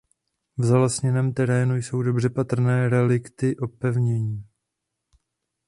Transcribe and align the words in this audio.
V 0.57 0.65
zalesněném 0.65 1.33
terénu 1.33 1.75
jsou 1.75 2.01
dobře 2.01 2.29
patrné 2.29 2.89
relikty 2.89 3.57
opevnění. 3.57 4.43